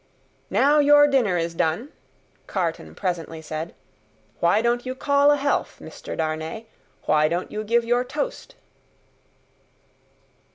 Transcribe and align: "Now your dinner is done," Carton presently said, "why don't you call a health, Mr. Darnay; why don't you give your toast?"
"Now 0.49 0.79
your 0.79 1.07
dinner 1.07 1.37
is 1.37 1.53
done," 1.53 1.89
Carton 2.47 2.95
presently 2.95 3.39
said, 3.39 3.75
"why 4.39 4.59
don't 4.59 4.83
you 4.83 4.95
call 4.95 5.29
a 5.29 5.37
health, 5.37 5.77
Mr. 5.79 6.17
Darnay; 6.17 6.65
why 7.05 7.27
don't 7.27 7.51
you 7.51 7.63
give 7.63 7.85
your 7.85 8.03
toast?" 8.03 8.55